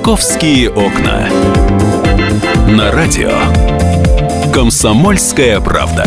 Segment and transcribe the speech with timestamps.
[0.00, 1.28] «Московские окна».
[2.66, 3.32] На радио
[4.50, 6.06] «Комсомольская правда».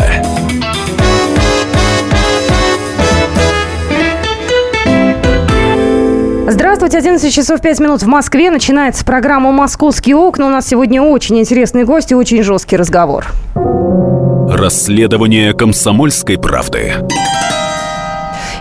[6.48, 8.50] Здравствуйте, 11 часов 5 минут в Москве.
[8.50, 10.48] Начинается программа «Московские окна».
[10.48, 13.26] У нас сегодня очень интересный гость и очень жесткий разговор.
[14.50, 16.94] Расследование комсомольской правды.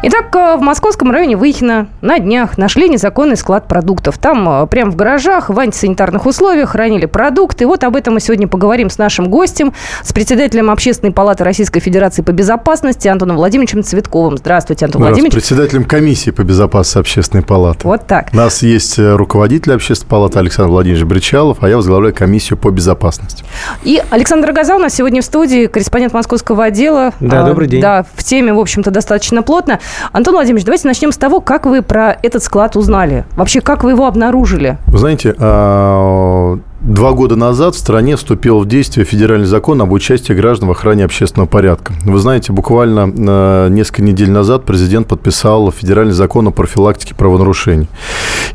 [0.06, 4.18] Итак, э, в московском районе Выхина на днях нашли незаконный склад продуктов.
[4.18, 7.66] Там э, прямо в гаражах в антисанитарных условиях хранили продукты.
[7.66, 12.22] Вот об этом мы сегодня поговорим с нашим гостем, с председателем Общественной палаты Российской Федерации
[12.22, 14.38] по безопасности Антоном Владимировичем Цветковым.
[14.38, 15.36] Здравствуйте, Антон Владимирович.
[15.36, 17.88] Председателем комиссии по безопасности Общественной палаты.
[17.88, 18.28] Вот так.
[18.34, 22.72] У нас есть э, руководитель Общественной палаты Александр Владимирович Бричалов, а я возглавляю комиссию по
[22.72, 23.46] безопасности.
[23.84, 27.14] И Александр Газа у нас сегодня в студии, корреспондент московского отдела.
[27.22, 27.80] Да, добрый день.
[27.80, 29.80] Да, в теме, в общем-то, достаточно плотно.
[30.12, 33.26] Антон Владимирович, давайте начнем с того, как вы про этот склад узнали.
[33.36, 34.78] Вообще, как вы его обнаружили?
[34.88, 40.34] Вы знаете, а, Два года назад в стране вступил в действие федеральный закон об участии
[40.34, 41.94] граждан в охране общественного порядка.
[42.04, 47.88] Вы знаете, буквально э, несколько недель назад президент подписал федеральный закон о профилактике правонарушений.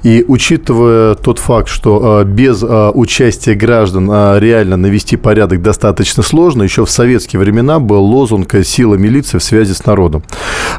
[0.03, 6.65] И учитывая тот факт, что э, без э, участия граждан реально навести порядок достаточно сложно,
[6.65, 10.23] еще в советские времена был лозунг «Сила милиции в связи с народом».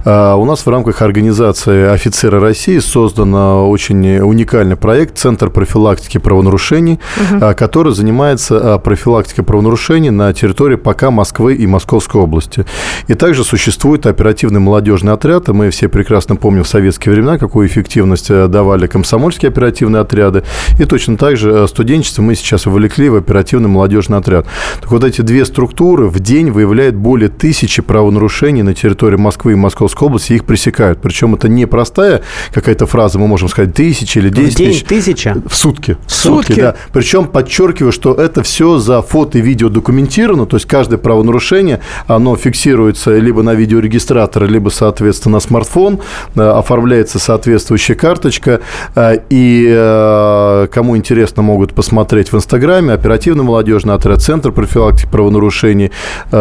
[0.06, 7.39] У нас в рамках организации «Офицеры России» создан очень уникальный проект «Центр профилактики правонарушений», угу
[7.42, 7.56] угу.
[7.56, 12.66] который занимается а, профилактикой правонарушений на территории пока Москвы и Московской области.
[13.08, 17.68] И также существует оперативный молодежный отряд, и мы все прекрасно помним в советские времена, какую
[17.68, 20.44] эффективность э, давали комсомольские оперативные отряды,
[20.80, 24.46] и точно так же студенчество мы сейчас вовлекли в оперативный молодежный отряд.
[24.82, 29.56] Так вот эти две структуры в день выявляют более тысячи правонарушений на территории Москвы и
[29.56, 31.02] Московской области, и их пресекают.
[31.02, 32.22] Причем это не простая
[32.54, 34.84] какая-то фраза, мы можем сказать тысячи или десять тысяч.
[34.84, 35.42] тысяча?
[35.48, 35.98] В сутки.
[36.06, 36.76] В сутки, сутки да.
[36.92, 42.36] Причем подчеркиваю, что это все за фото и видео документировано, то есть каждое правонарушение, оно
[42.36, 46.00] фиксируется либо на видеорегистратор, либо, соответственно, на смартфон,
[46.36, 48.62] э, оформляется соответствующая карточка,
[48.96, 55.92] э, и э, кому интересно, могут посмотреть в Инстаграме, оперативный молодежный отряд, Центр профилактики правонарушений,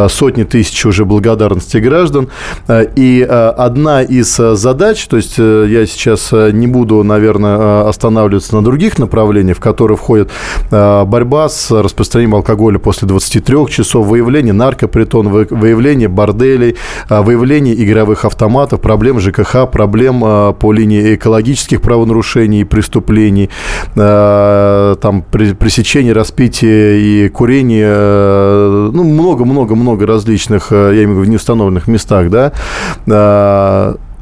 [0.09, 2.29] сотни тысяч уже благодарности граждан,
[2.69, 9.59] и одна из задач, то есть я сейчас не буду, наверное, останавливаться на других направлениях,
[9.59, 10.31] в которые входят
[10.71, 16.77] борьба с распространением алкоголя после 23 часов, выявление наркопритон, выявление борделей,
[17.09, 23.51] э, выявление игровых автоматов, проблем ЖКХ, проблем э, по линии экологических правонарушений и преступлений,
[23.95, 32.31] там пресечение распития и курения, ну, много-много-много различных, я имею в виду, в неустановленных местах,
[32.31, 32.53] да,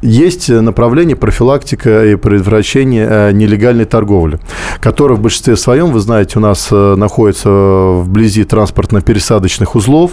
[0.07, 4.39] есть направление профилактика и предотвращение э, нелегальной торговли,
[4.79, 10.11] которая в большинстве своем, вы знаете, у нас э, находится вблизи транспортно-пересадочных узлов.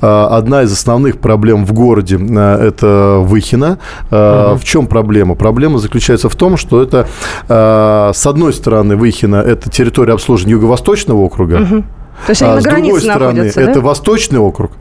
[0.00, 3.78] Э, одна из основных проблем в городе– это Выхина.
[4.10, 4.58] Угу.
[4.58, 5.34] В чем проблема?
[5.34, 7.08] Проблема заключается в том, что это,
[7.48, 11.84] с одной стороны, Выхина– это территория обслуживания Юго-Восточного округа, угу
[12.26, 13.62] то есть они а, на с другой стороны, да?
[13.62, 14.72] это Восточный округ,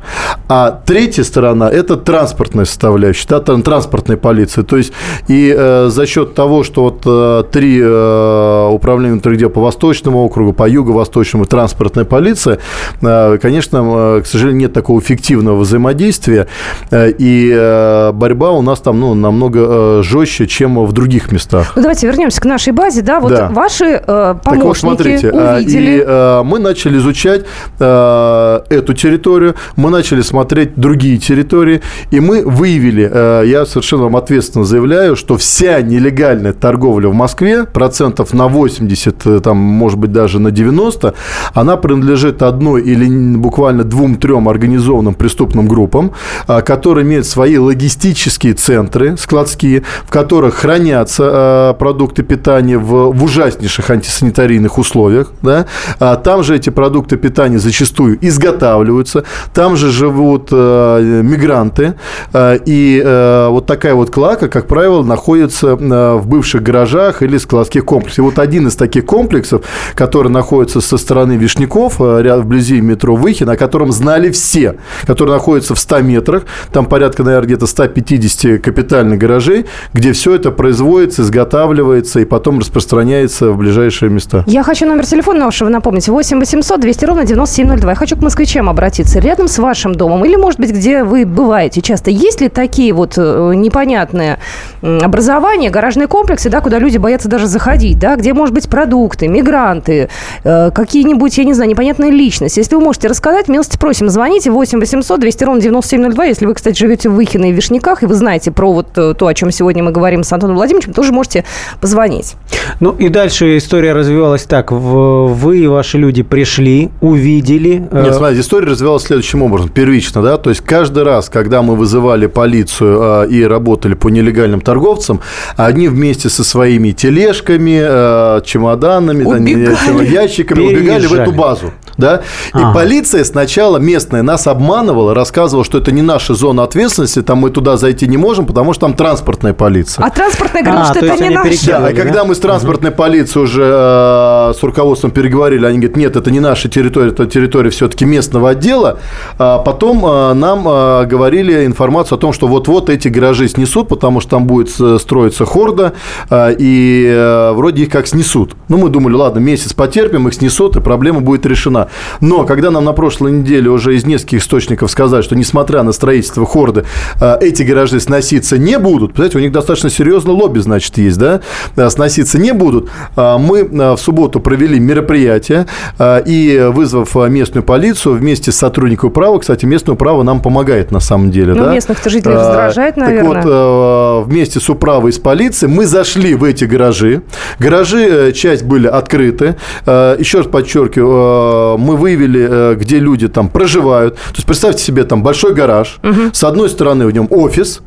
[0.47, 4.63] а третья сторона– это транспортная составляющая, да, транспортная полиция.
[4.63, 4.93] То есть
[5.27, 10.23] и э, за счет того, что вот э, три э, управления внутренних дел по Восточному
[10.23, 12.59] округу, по Юго-Восточному транспортная полиция,
[13.01, 16.47] э, конечно, э, к сожалению, нет такого эффективного взаимодействия,
[16.91, 21.73] э, и э, борьба у нас там ну, намного э, жестче, чем в других местах.
[21.75, 23.49] Ну, давайте вернемся к нашей базе, да, вот да.
[23.49, 25.97] ваши э, помощники так вот, смотрите, увидели.
[25.97, 27.45] И э, мы начали изучать изучать
[27.79, 34.15] э, эту территорию, мы начали смотреть другие территории, и мы выявили, э, я совершенно вам
[34.15, 40.11] ответственно заявляю, что вся нелегальная торговля в Москве, процентов на 80, э, там, может быть,
[40.11, 41.13] даже на 90,
[41.53, 46.11] она принадлежит одной или буквально двум-трем организованным преступным группам,
[46.47, 53.23] э, которые имеют свои логистические центры складские, в которых хранятся э, продукты питания в, в
[53.23, 55.31] ужаснейших антисанитарийных условиях.
[55.41, 55.65] Да?
[55.99, 59.23] А там же эти продукты питания зачастую изготавливаются,
[59.53, 61.95] там же живут э, мигранты,
[62.33, 67.37] э, и э, вот такая вот клака, как правило, находится э, в бывших гаражах или
[67.37, 68.19] складских комплексах.
[68.19, 69.63] И вот один из таких комплексов,
[69.95, 74.75] который находится со стороны Вишняков, э, вблизи метро Выхин, о котором знали все,
[75.05, 80.51] который находится в 100 метрах, там порядка, наверное, где-то 150 капитальных гаражей, где все это
[80.51, 84.43] производится, изготавливается и потом распространяется в ближайшие места.
[84.47, 86.07] Я хочу номер телефона вашего напомнить.
[86.07, 87.89] 8 800 200 ровно 9702.
[87.89, 89.19] Я хочу к москвичам обратиться.
[89.19, 93.13] Рядом с вашим домом или, может быть, где вы бываете часто, есть ли такие вот
[93.17, 94.39] э, непонятные
[94.81, 100.09] образования, гаражные комплексы, да, куда люди боятся даже заходить, да, где, может быть, продукты, мигранты,
[100.43, 102.59] э, какие-нибудь, я не знаю, непонятные личности.
[102.59, 106.25] Если вы можете рассказать, милости просим, звоните 8 800 200 ровно 9702.
[106.25, 109.27] Если вы, кстати, живете в Выхино и Вишняках, и вы знаете про вот э, то,
[109.27, 111.45] о чем сегодня мы говорим с Антоном Владимировичем, тоже можете
[111.79, 112.35] позвонить.
[112.79, 114.71] Ну и дальше история развивалась так.
[114.71, 117.87] Вы и ваши люди пришли, увидели.
[117.91, 119.69] Э, Нет, смотрите, история развивалась следующим образом.
[119.69, 125.21] Первично, да, то есть каждый раз, когда мы вызывали полицию и работали по нелегальным торговцам,
[125.55, 130.07] они вместе со своими тележками, чемоданами, убегали.
[130.07, 130.79] ящиками Переезжали.
[130.79, 131.71] убегали в эту базу.
[131.97, 132.21] Да?
[132.53, 132.73] И ага.
[132.73, 137.77] полиция сначала местная нас обманывала, рассказывала, что это не наша зона ответственности, там мы туда
[137.77, 140.05] зайти не можем, потому что там транспортная полиция.
[140.05, 141.67] А транспортная говорит, а, что это не наша.
[141.67, 146.15] Да, а когда мы с транспортной полицией уже э, с руководством переговорили, они говорят, нет,
[146.15, 148.99] это не наша территория, это территория все-таки местного отдела.
[149.37, 154.19] А потом э, нам э, говорили информацию о том, что вот-вот эти гаражи снесут, потому
[154.19, 154.69] что там будет
[155.01, 155.93] строиться хорда,
[156.29, 158.55] э, и э, вроде их как снесут.
[158.67, 161.89] Ну, мы думали, ладно, месяц потерпим, их снесут, и проблема будет решена.
[162.19, 166.45] Но когда нам на прошлой неделе уже из нескольких источников сказали, что несмотря на строительство
[166.45, 166.85] хорды,
[167.19, 171.41] э, эти гаражи сноситься не будут, знаете, у них достаточно серьезно лобби, значит, есть, да,
[171.75, 175.67] э, сноситься не будут, э, мы в субботу провели мероприятие
[175.99, 181.31] и, вызвав местную полицию вместе с сотрудником управы, кстати, местное право нам помогает на самом
[181.31, 181.73] деле, ну, да?
[181.73, 183.33] местных жителей раздражает, наверное.
[183.33, 187.21] Так вот, вместе с управой и с полицией мы зашли в эти гаражи.
[187.59, 189.55] Гаражи, часть были открыты.
[189.85, 194.15] Еще раз подчеркиваю, мы выявили, э, где люди там проживают.
[194.15, 196.31] То есть представьте себе там большой гараж, угу.
[196.33, 197.81] с одной стороны в нем офис,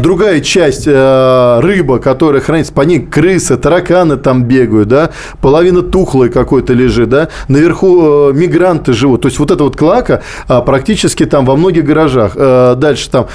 [0.00, 5.10] другая часть э, рыба, которая хранится, по ней крысы, тараканы там бегают, да,
[5.40, 9.22] половина тухлой какой-то лежит, да, наверху э, мигранты живут.
[9.22, 12.34] То есть вот эта вот клака а, практически там во многих гаражах.
[12.76, 13.26] Дальше там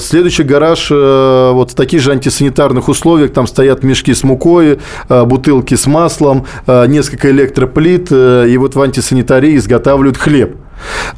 [0.00, 4.78] следующий гараж вот в таких же антисанитарных условиях, там стоят мешки с мукой,
[5.08, 10.56] бутылки с маслом, несколько электроплит, и вот в антисанитарии изготавливают хлеб.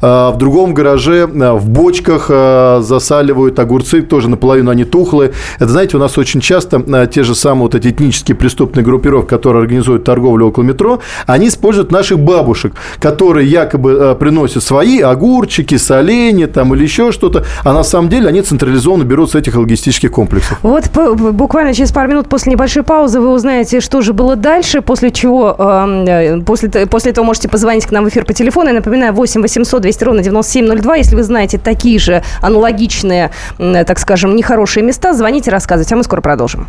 [0.01, 5.31] А, в другом гараже а, в бочках а, засаливают огурцы, тоже наполовину они тухлые.
[5.55, 9.61] Это, знаете, у нас очень часто те же самые вот эти этнические преступные группировки, которые
[9.61, 16.73] организуют торговлю около метро, они используют наших бабушек, которые якобы приносят свои огурчики, соленья там
[16.73, 20.59] или еще что-то, а на самом деле они централизованно берут с этих логистических комплексов.
[20.63, 25.11] Вот буквально через пару минут после небольшой паузы вы узнаете, что же было дальше, после
[25.11, 28.69] чего, э, после, после этого можете позвонить к нам в эфир по телефону.
[28.69, 30.95] Я напоминаю, 8 800 200 ровно 9702.
[30.95, 36.21] Если вы знаете такие же аналогичные, так скажем, нехорошие места, звоните, рассказывайте, а мы скоро
[36.21, 36.67] продолжим.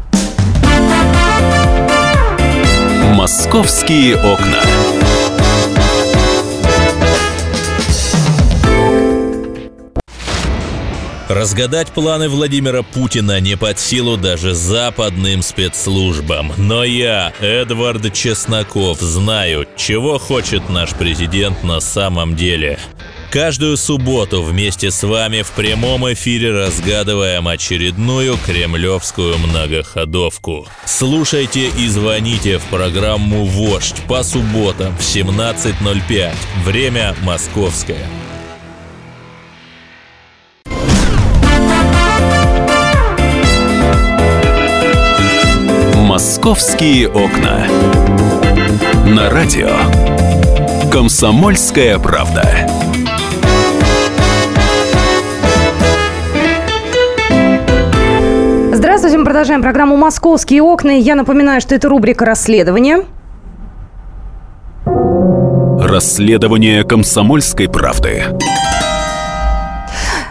[3.15, 4.59] Московские окна.
[11.29, 16.53] Разгадать планы Владимира Путина не под силу даже западным спецслужбам.
[16.59, 22.79] Но я, Эдвард Чесноков, знаю, чего хочет наш президент на самом деле.
[23.31, 30.69] Каждую субботу вместе с вами в прямом эфире разгадываем очередную кремлевскую многоходовку.
[30.85, 36.33] Слушайте и звоните в программу «Вождь» по субботам в 17.05.
[36.65, 38.07] Время московское.
[46.15, 47.67] «Московские окна».
[49.05, 49.71] На радио
[50.89, 52.49] «Комсомольская правда».
[58.73, 60.91] Здравствуйте, мы продолжаем программу «Московские окна».
[60.91, 62.99] Я напоминаю, что это рубрика «Расследование».
[65.81, 68.23] Расследование «Комсомольской правды».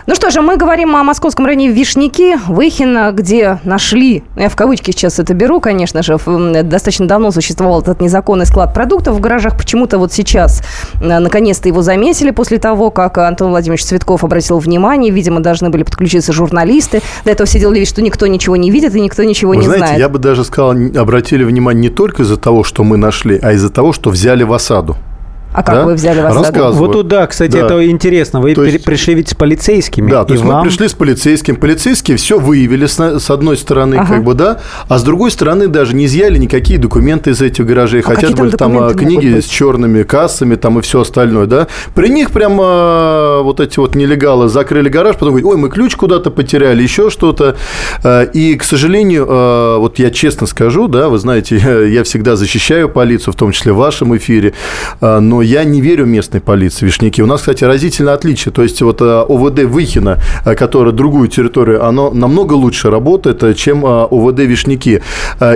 [0.05, 4.91] Ну что же, мы говорим о московском районе Вишники, Выхино, где нашли, я в кавычки
[4.91, 9.55] сейчас это беру, конечно же, достаточно давно существовал этот незаконный склад продуктов в гаражах.
[9.57, 10.61] Почему-то вот сейчас
[11.01, 15.09] э, наконец-то его заметили после того, как Антон Владимирович Цветков обратил внимание.
[15.09, 17.01] Видимо, должны были подключиться журналисты.
[17.23, 19.63] До этого все делали вид, что никто ничего не видит и никто ничего Вы не
[19.63, 19.99] знаете, знает.
[19.99, 23.69] я бы даже сказал, обратили внимание не только из-за того, что мы нашли, а из-за
[23.69, 24.97] того, что взяли в осаду.
[25.53, 25.85] А как да?
[25.85, 26.71] вы взяли в осаду?
[26.73, 27.65] Вот туда, кстати, да.
[27.65, 28.41] это интересно.
[28.41, 30.09] Вы то есть, пришли ведь с полицейскими.
[30.09, 30.57] Да, то есть вам...
[30.57, 31.55] мы пришли с полицейским.
[31.55, 34.15] Полицейские все выявили с, с одной стороны, ага.
[34.15, 38.01] как бы, да, а с другой стороны даже не изъяли никакие документы из этих гаражей.
[38.01, 41.67] А хотя были там а, книги с черными кассами там и все остальное, да.
[41.93, 45.95] При них прямо а, вот эти вот нелегалы закрыли гараж, потом говорят, ой, мы ключ
[45.95, 47.57] куда-то потеряли, еще что-то.
[48.03, 49.25] А, и, к сожалению,
[49.79, 53.77] вот я честно скажу, да, вы знаете, я всегда защищаю полицию, в том числе в
[53.77, 54.53] вашем эфире,
[54.99, 57.21] но я не верю местной полиции Вишняки.
[57.21, 58.51] У нас, кстати, разительное отличие.
[58.51, 65.01] То есть вот ОВД Выхина, которая другую территорию, оно намного лучше работает, чем ОВД Вишняки.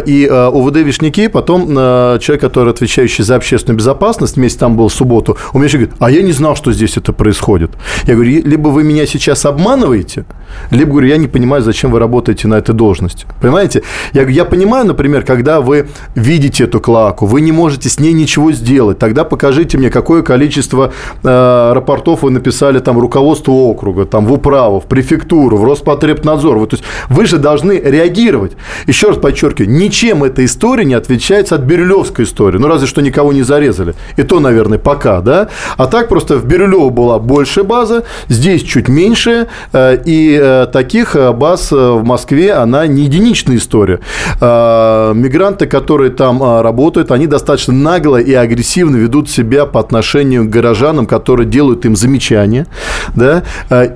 [0.05, 5.37] И ОВД Вишняки, потом человек, который отвечающий за общественную безопасность, вместе там был в субботу,
[5.53, 7.71] у меня еще говорит, а я не знал, что здесь это происходит.
[8.05, 10.25] Я говорю, либо вы меня сейчас обманываете,
[10.71, 13.25] либо, говорю, я не понимаю, зачем вы работаете на этой должности.
[13.41, 13.83] Понимаете?
[14.13, 18.51] Я, я понимаю, например, когда вы видите эту клаку, вы не можете с ней ничего
[18.51, 20.91] сделать, тогда покажите мне, какое количество
[21.23, 26.57] э, рапортов вы написали там руководству округа, там в управу, в префектуру, в Роспотребнадзор.
[26.57, 28.53] Вот, то есть вы же должны реагировать.
[28.87, 32.57] Еще раз подчеркиваю, ничем эта история не отличается от Бирюлевской истории.
[32.57, 33.95] Ну, разве что никого не зарезали.
[34.17, 35.49] И то, наверное, пока, да?
[35.77, 41.15] А так просто в Бирюлево была большая база, здесь чуть меньше, э, и э, таких
[41.15, 43.99] э, баз в Москве, она не единичная история.
[44.39, 51.05] Мигранты, которые там работают, они достаточно нагло и агрессивно ведут себя по отношению к горожанам,
[51.05, 52.67] которые делают им замечания,
[53.15, 53.43] да,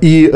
[0.02, 0.30] и,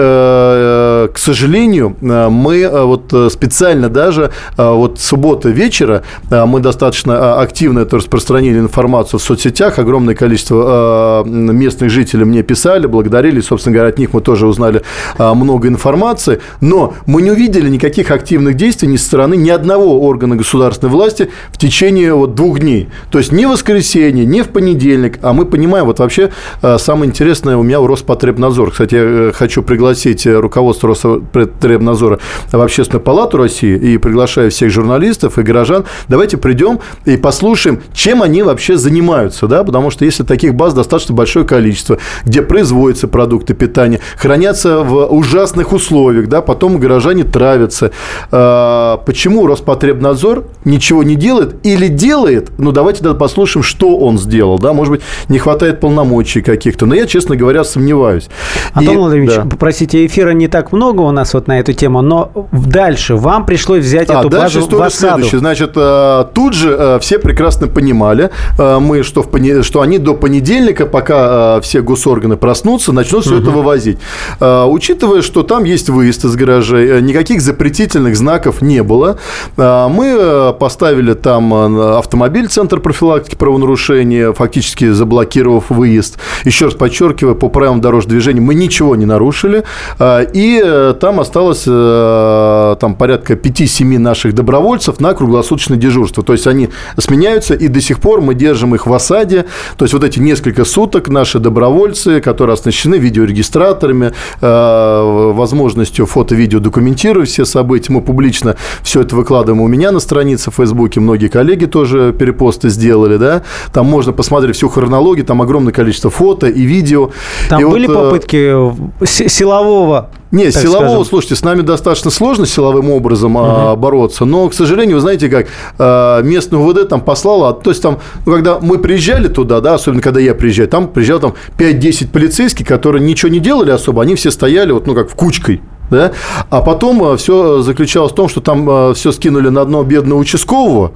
[1.15, 9.21] к сожалению, мы вот специально даже вот суббота вечера мы достаточно активно это распространили информацию
[9.21, 14.45] в соцсетях, огромное количество местных жителей мне писали, благодарили, собственно говоря, от них мы тоже
[14.45, 14.81] узнали
[15.17, 20.35] много информации, но мы не увидели никаких активных действий ни со стороны ни одного органа
[20.35, 22.89] государственной власти в течение вот двух дней.
[23.09, 25.19] То есть ни в воскресенье, ни в понедельник.
[25.21, 26.31] А мы понимаем, вот вообще
[26.61, 28.71] э, самое интересное у меня у Роспотребнадзор.
[28.71, 34.71] Кстати, я э, хочу пригласить э, руководство Роспотребнадзора в Общественную палату России и приглашаю всех
[34.71, 35.85] журналистов и горожан.
[36.07, 41.13] Давайте придем и послушаем, чем они вообще занимаются, да, потому что если таких баз достаточно
[41.13, 47.91] большое количество, где производятся продукты питания, хранятся в ужасных условиях, да, потом горожане травятся.
[48.31, 52.51] А, почему Роспотребнадзор ничего не делает или делает?
[52.57, 54.59] Ну, давайте тогда послушаем, что он сделал.
[54.59, 54.73] Да?
[54.73, 56.85] Может быть, не хватает полномочий каких-то.
[56.85, 58.29] Но я, честно говоря, сомневаюсь.
[58.73, 59.47] Антон И, Владимирович, да.
[59.57, 63.83] простите, эфира не так много у нас вот на эту тему, но дальше вам пришлось
[63.83, 65.13] взять а, эту дальше базу в осаду.
[65.13, 65.39] Следующее.
[65.39, 69.61] Значит, а, тут же а, все прекрасно понимали, мы, что, в пони...
[69.61, 73.41] что они до понедельника, пока все госорганы проснутся, начнут все угу.
[73.41, 73.97] это вывозить.
[74.39, 79.17] Учитывая, что там есть выезд из гаражей, э, никаких запретительных знаков не было.
[79.57, 86.17] Мы э, поставили там э, автомобиль, центр профилактики правонарушения, фактически заблокировав выезд.
[86.43, 89.63] Еще раз подчеркиваю, по правилам дорожного движения мы ничего не нарушили.
[89.99, 96.23] И там осталось там, порядка 5-7 наших добровольцев на круглосуточное дежурство.
[96.23, 99.45] То есть они сменяются, и до сих пор мы держим их в осаде.
[99.77, 107.45] То есть вот эти несколько суток наши добровольцы, которые оснащены видеорегистраторами, возможностью фото-видео документировать все
[107.45, 107.93] события.
[107.93, 110.99] Мы публично все это выкладываем у меня на странице в Фейсбуке.
[110.99, 113.43] Многие коллеги тоже перепосты сделали, да.
[113.73, 117.11] Там можно посмотреть всю хронологию, там огромное количество фото и видео.
[117.49, 121.05] Там и были вот, э, попытки силового нет, силового, скажем.
[121.05, 123.45] слушайте, с нами достаточно сложно силовым образом угу.
[123.45, 125.47] а, бороться, но, к сожалению, вы знаете, как
[125.79, 130.01] а, местную УВД там послала, то есть там, ну, когда мы приезжали туда, да, особенно
[130.01, 134.29] когда я приезжаю, там приезжал там 5-10 полицейских, которые ничего не делали особо, они все
[134.29, 136.11] стояли вот, ну, как в кучкой, да?
[136.49, 140.91] А потом э, все заключалось в том, что там все скинули на одно бедного участкового,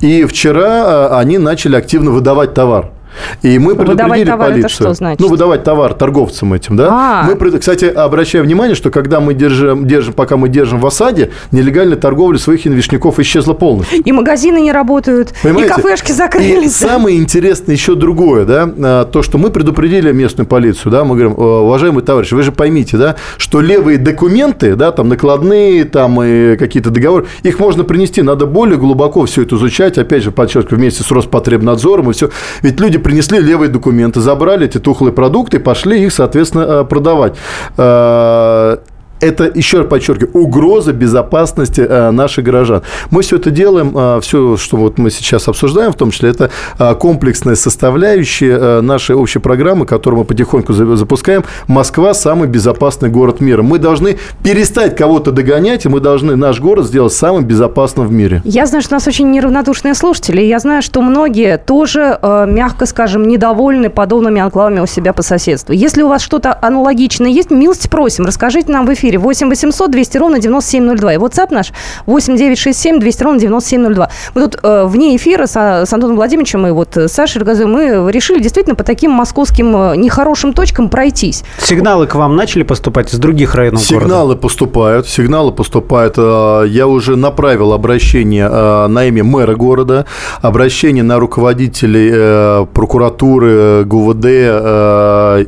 [0.00, 2.93] и вчера они начали активно выдавать товар.
[3.42, 4.66] И мы предупредили товар, полицию.
[4.66, 5.20] Это что значит?
[5.20, 6.88] Ну, выдавать товар торговцам этим, да.
[6.88, 7.34] А-а-а.
[7.34, 11.96] Мы, кстати, обращаю внимание, что когда мы держим, держим, пока мы держим в осаде, нелегальная
[11.96, 14.00] торговля своих инвестников исчезла полностью.
[14.02, 15.72] И магазины не работают, Понимаете?
[15.72, 16.64] и кафешки закрылись.
[16.64, 21.16] И самое интересное еще другое, да, а, то, что мы предупредили местную полицию, да, мы
[21.16, 26.56] говорим, уважаемые товарищи, вы же поймите, да, что левые документы, да, там накладные, там и
[26.56, 31.02] какие-то договоры, их можно принести, надо более глубоко все это изучать, опять же, подчеркиваю, вместе
[31.02, 32.30] с Роспотребнадзором и все.
[32.62, 37.36] Ведь люди принесли левые документы, забрали эти тухлые продукты, пошли их, соответственно, э, продавать.
[37.76, 38.78] Э,
[39.24, 42.82] это, еще раз подчеркиваю, угроза безопасности э, наших горожан.
[43.10, 46.50] Мы все это делаем, э, все, что вот мы сейчас обсуждаем, в том числе, это
[46.78, 51.44] э, комплексная составляющая нашей общей программы, которую мы потихоньку запускаем.
[51.66, 53.62] Москва– самый безопасный город мира.
[53.62, 58.42] Мы должны перестать кого-то догонять, и мы должны наш город сделать самым безопасным в мире.
[58.44, 63.26] Я знаю, что у нас очень неравнодушные слушатели, я знаю, что многие тоже, мягко скажем,
[63.26, 65.72] недовольны подобными анклавами у себя по соседству.
[65.72, 69.90] Если у вас что-то аналогичное есть, милости просим, расскажите нам в эфире эфире 8 800
[69.90, 71.14] 200 ровно 9702.
[71.14, 71.72] И WhatsApp наш
[72.06, 74.08] 8 967 200 ровно 9702.
[74.34, 78.10] Мы тут э, вне эфира с, с Антоном Владимировичем и вот с Сашей Рогозой мы
[78.10, 81.44] решили действительно по таким московским э, нехорошим точкам пройтись.
[81.58, 84.40] Сигналы к вам начали поступать из других районов Сигналы города?
[84.40, 86.14] поступают, сигналы поступают.
[86.16, 90.06] Э, я уже направил обращение э, на имя мэра города,
[90.42, 94.24] обращение на руководителей э, прокуратуры, ГУВД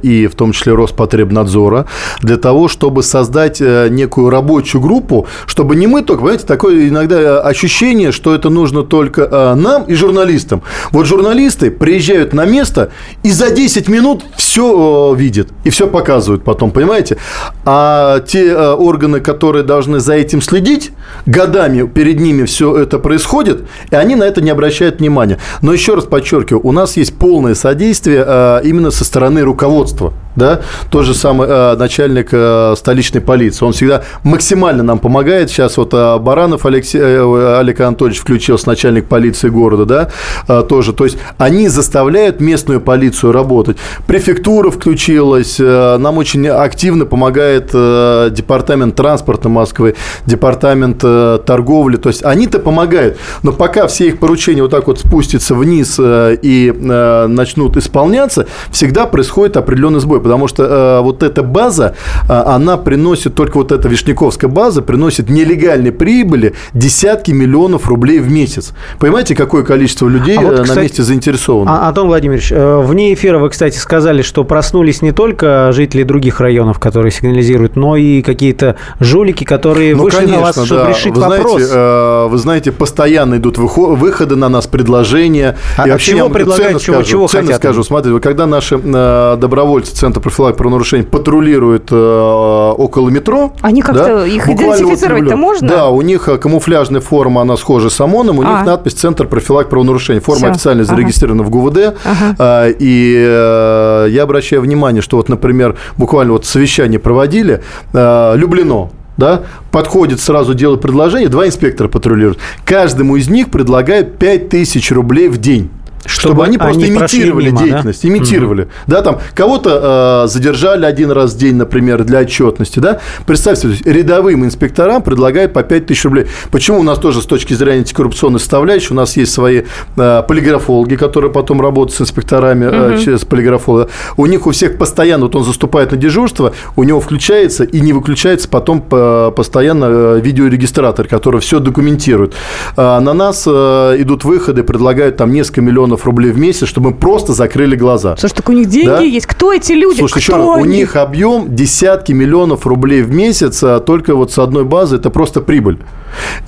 [0.03, 1.87] и в том числе Роспотребнадзора
[2.21, 8.13] для того, чтобы создать некую рабочую группу, чтобы не мы только, понимаете, такое иногда ощущение,
[8.13, 10.63] что это нужно только нам и журналистам.
[10.91, 12.91] Вот журналисты приезжают на место
[13.23, 17.17] и за 10 минут все видят и все показывают потом, понимаете?
[17.65, 20.93] А те органы, которые должны за этим следить,
[21.27, 25.39] годами перед ними все это происходит, и они на это не обращают внимания.
[25.63, 28.23] Но еще раз подчеркиваю, у нас есть полное содействие
[28.65, 30.13] именно со стороны руководства.
[30.37, 30.61] Да?
[30.91, 33.65] Тот же самый а, начальник а, столичной полиции.
[33.65, 35.51] Он всегда максимально нам помогает.
[35.51, 40.11] Сейчас вот Баранов Алексей, э, Олег Анатольевич включился, начальник полиции города,
[40.47, 40.93] да, тоже.
[40.93, 43.77] То есть они заставляют местную полицию работать.
[44.07, 45.59] Префектура включилась.
[45.59, 51.97] Нам очень активно помогает департамент транспорта Москвы, департамент торговли.
[51.97, 53.19] То есть они-то помогают.
[53.43, 58.47] Но пока все их поручения вот так вот спустятся вниз э, и э, начнут исполняться,
[58.71, 60.21] всегда происходит определенный сбой.
[60.27, 61.95] Потому что э, вот эта база,
[62.29, 68.73] она приносит, только вот эта Вишняковская база приносит нелегальной прибыли десятки миллионов рублей в месяц.
[68.99, 71.71] Понимаете, какое количество людей а вот, кстати, на месте заинтересовано?
[71.71, 76.79] А, Антон Владимирович, вне эфира вы, кстати, сказали, что проснулись не только жители других районов,
[76.79, 80.89] которые сигнализируют, но и какие-то жулики, которые ну, вышли конечно, на вас, чтобы да.
[80.91, 81.63] решить вы вопрос.
[81.63, 85.57] Знаете, вы знаете, постоянно идут выходы на нас, предложения.
[85.77, 87.57] А, и вообще, чего предлагают, чего, скажу, чего хотят?
[87.57, 87.83] скажу.
[87.83, 93.53] Смотрите, когда наши э, добровольцы Центра профилактики правонарушений патрулируют э, около метро...
[93.61, 95.69] Они как-то да, их идентифицировать-то вот, можно?
[95.69, 98.45] Да, у них э, камуфляжная форма, она схожа с ОМОНом, у а.
[98.45, 100.21] них надпись «Центр профилактики правонарушений».
[100.21, 100.51] Форма Все.
[100.51, 100.95] официально ага.
[100.95, 101.97] зарегистрирована в ГУВД.
[102.05, 102.37] Ага.
[102.39, 110.21] Э, и я обращаю внимание, что вот, например, буквально вот совещание проводили, Люблено, да, подходит
[110.21, 112.39] сразу делает предложение, два инспектора патрулируют.
[112.65, 115.71] Каждому из них предлагают 5000 рублей в день.
[116.07, 118.09] Чтобы, чтобы они просто они имитировали мимо, деятельность, да?
[118.09, 118.63] имитировали.
[118.63, 118.71] Угу.
[118.87, 123.01] Да, там кого-то э, задержали один раз в день, например, для отчетности, да.
[123.27, 126.27] Представьте, рядовым инспекторам предлагают по 5 тысяч рублей.
[126.51, 129.63] Почему у нас тоже с точки зрения антикоррупционной составляющей, у нас есть свои
[129.97, 132.75] э, полиграфологи, которые потом работают с инспекторами угу.
[132.75, 133.89] э, через полиграфолога.
[134.17, 137.93] У них у всех постоянно, вот он заступает на дежурство, у него включается и не
[137.93, 142.35] выключается потом по, постоянно э, видеорегистратор, который все документирует.
[142.77, 146.91] А на нас э, идут выходы, предлагают там несколько миллионов миллионов рублей в месяц, чтобы
[146.91, 148.17] мы просто закрыли глаза.
[148.17, 149.01] Слушай, так у них деньги да?
[149.01, 149.27] есть.
[149.27, 149.99] Кто эти люди?
[149.99, 154.33] Слушай, Кто еще раз, у них объем десятки миллионов рублей в месяц, а только вот
[154.33, 155.79] с одной базы это просто прибыль.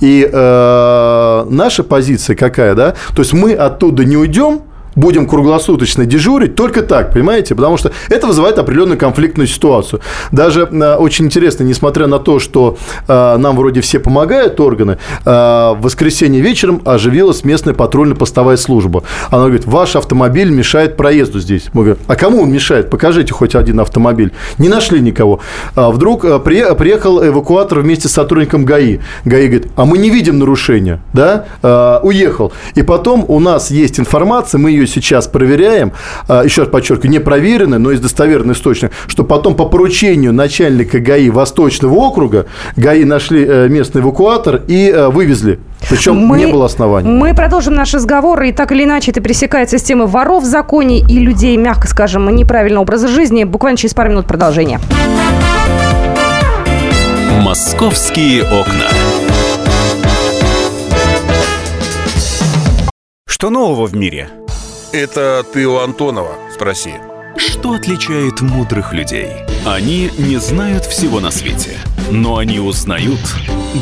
[0.01, 2.95] И э, наша позиция какая, да?
[3.15, 4.61] То есть мы оттуда не уйдем,
[4.95, 7.55] будем круглосуточно дежурить, только так, понимаете?
[7.55, 10.01] Потому что это вызывает определенную конфликтную ситуацию.
[10.31, 15.29] Даже э, очень интересно, несмотря на то, что э, нам вроде все помогают органы, э,
[15.29, 19.03] в воскресенье вечером оживилась местная патрульно-постовая служба.
[19.29, 21.69] Она говорит, ваш автомобиль мешает проезду здесь.
[21.73, 22.89] Мы говорим, а кому он мешает?
[22.89, 24.31] Покажите хоть один автомобиль.
[24.57, 25.39] Не нашли никого.
[25.75, 28.99] А вдруг э, приехал эвакуатор вместе с сотрудником ГАИ.
[29.25, 31.45] ГАИ говорит, а мы не видим нарушения, да?
[31.61, 32.51] Э, уехал.
[32.75, 35.93] И потом у нас есть информация, мы ее сейчас проверяем,
[36.27, 40.99] а, еще раз подчеркиваю, не проверенный, но из достоверных источников, что потом по поручению начальника
[40.99, 45.59] ГАИ Восточного округа ГАИ нашли э, местный эвакуатор и э, вывезли.
[45.89, 47.09] Причем мы, не было оснований.
[47.09, 50.99] Мы продолжим наш разговор, и так или иначе это пересекается с темой воров в законе
[50.99, 53.43] и людей, мягко скажем, неправильного образа жизни.
[53.43, 54.79] Буквально через пару минут продолжение.
[57.41, 58.85] Московские окна.
[63.25, 64.29] Что нового в мире?
[64.91, 66.93] Это ты у Антонова спроси.
[67.37, 69.29] Что отличает мудрых людей?
[69.63, 71.77] Они не знают всего на свете,
[72.09, 73.19] но они узнают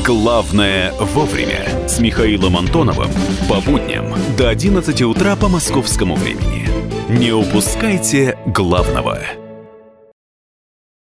[0.05, 1.87] главное вовремя.
[1.87, 3.09] С Михаилом Антоновым
[3.47, 6.67] по будням до 11 утра по московскому времени.
[7.07, 9.19] Не упускайте главного–